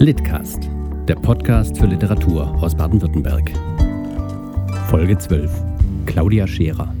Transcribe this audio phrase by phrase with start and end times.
[0.00, 0.70] Litcast,
[1.08, 3.50] der Podcast für Literatur aus Baden-Württemberg.
[4.86, 5.50] Folge 12.
[6.06, 6.94] Claudia Scherer.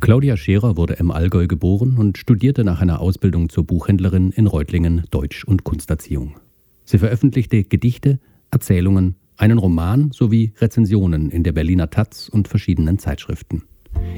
[0.00, 5.04] Claudia Scherer wurde im Allgäu geboren und studierte nach einer Ausbildung zur Buchhändlerin in Reutlingen
[5.10, 6.36] Deutsch- und Kunsterziehung.
[6.86, 8.20] Sie veröffentlichte Gedichte,
[8.50, 13.64] Erzählungen, einen Roman sowie Rezensionen in der Berliner Taz und verschiedenen Zeitschriften.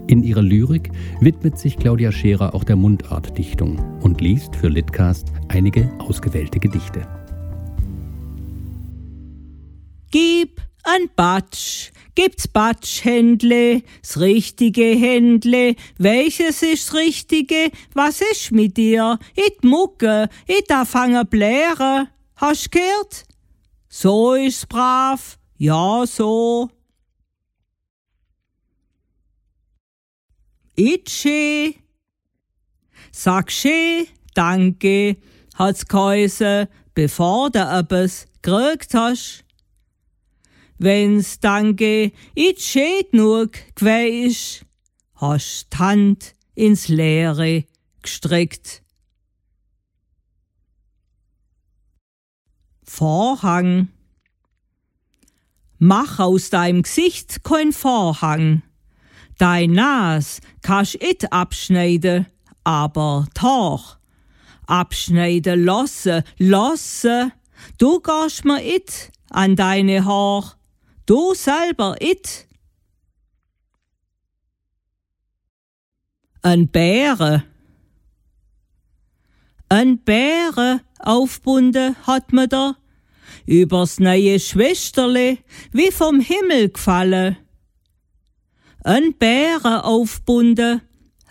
[0.07, 5.91] In ihrer Lyrik widmet sich Claudia Scherer auch der Mundartdichtung und liest für Litcast einige
[5.99, 7.18] ausgewählte Gedichte.
[10.11, 19.19] Gib ein Batsch, gibt's Batschhändle, s richtige Händle, welches ist richtige, was ist mit dir?
[19.37, 23.25] It mucke, it da fange bläre, hast gehört?
[23.91, 26.71] So ist's brav, ja so.
[30.75, 31.75] Itsche,
[33.13, 35.19] sag schee, danke,
[35.55, 39.45] hat's geheißen, bevor du etwas gekriegt hast
[40.79, 44.65] wenn's danke it schee genug g'wei isch,
[45.15, 47.65] hast Hand ins Leere
[48.03, 48.83] gestreckt.
[52.83, 53.89] Vorhang
[55.81, 58.63] Mach aus deinem Gesicht kein Vorhang.
[59.39, 62.27] Dein Nas kasch it abschneiden,
[62.65, 63.99] aber toch.
[64.67, 67.31] Abschneiden losse, losse,
[67.79, 70.58] du gehst mir it an deine Haar.
[71.09, 72.47] Du selber it.
[76.43, 77.45] Ein Bäre.
[79.71, 82.77] Ein Bäre aufbunden hat me da,
[83.47, 85.39] übers neue Schwesterle,
[85.73, 87.39] wie vom Himmel gefallen.
[88.85, 90.83] Ein Bäre aufbunden,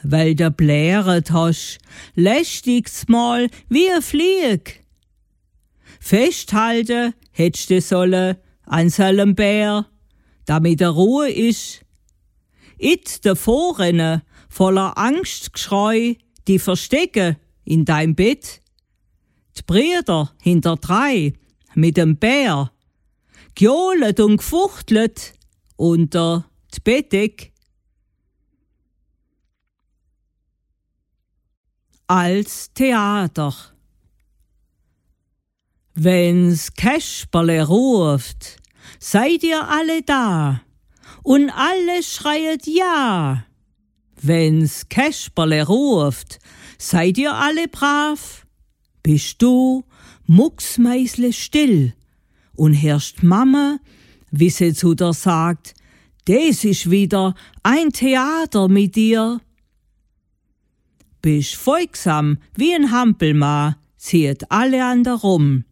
[0.02, 1.78] weil der bläret hast,
[2.16, 4.83] lästigs mal wie a Flieg.
[6.00, 8.38] Festhalten hättst du sollen,
[8.90, 9.88] seinem Bär,
[10.46, 11.86] damit er Ruhe ist.
[12.78, 16.17] It de Vorrennen voller Angstgeschrei,
[16.48, 18.61] die verstecke in dein Bett.
[19.58, 21.33] Die Brüder hinter drei
[21.73, 22.72] mit dem Bär,
[23.56, 25.33] gejohlet und gefuchtelt
[25.76, 26.45] unter
[26.76, 27.54] d Bettdeck.
[32.08, 33.77] Als Theater.
[35.99, 38.58] Wenn's Käsperle ruft,
[38.99, 40.61] seid ihr alle da
[41.23, 43.45] und alle schreiet ja.
[44.21, 46.37] Wenn's Käsperle ruft,
[46.77, 48.45] seid ihr alle brav.
[49.02, 49.85] Bist du
[50.27, 51.95] mucksmeisle still
[52.55, 53.79] und hörst Mama,
[54.29, 55.73] wie sie zu dir sagt,
[56.27, 57.33] des ist wieder
[57.64, 59.41] ein Theater mit dir.
[61.23, 65.64] Bist folgsam wie ein Hampelma, zieht alle an der rum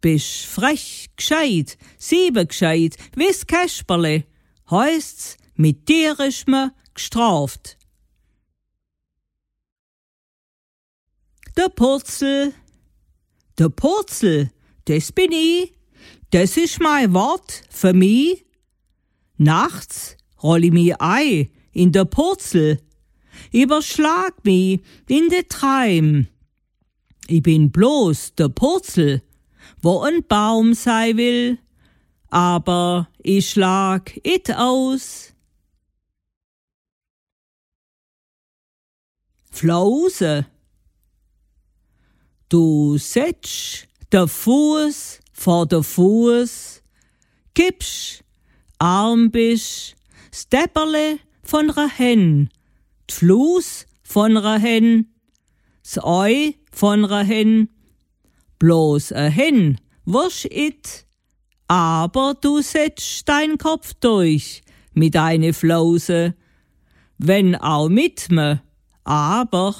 [0.00, 4.24] bist frech, gescheit, sieben gescheit, wie's Käsperle,
[4.70, 7.76] heisst's, mit dir ist me gestraft.
[11.56, 12.54] Der Purzel,
[13.58, 14.50] der Purzel,
[14.86, 15.74] das bin ich,
[16.30, 18.46] das ist mein Wort für mich.
[19.36, 22.80] Nachts roll ich mi ei in der Purzel,
[23.52, 26.28] überschlag mi in de Treim.
[27.26, 29.22] Ich bin bloß der Purzel,
[29.82, 31.58] wo ein Baum sei will,
[32.28, 35.34] aber ich schlag it aus.
[39.50, 40.46] Flause,
[42.48, 46.82] du setsch der Fuß vor der Fuß,
[47.54, 48.22] kippsch,
[48.78, 49.94] arm bisch,
[50.32, 52.50] stepperle von ra Hen,
[53.08, 55.12] d'Flus von ra Hen,
[55.82, 57.68] s'Eu von ra Hen,
[58.60, 61.04] bloß a hin, wusch it,
[61.66, 64.62] aber du setzt dein Kopf durch
[64.92, 66.34] mit deine Flause,
[67.18, 68.60] wenn auch mit me,
[69.02, 69.74] aber.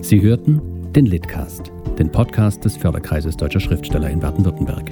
[0.00, 4.90] Sie hörten den Litcast, den Podcast des Förderkreises Deutscher Schriftsteller in Baden-Württemberg.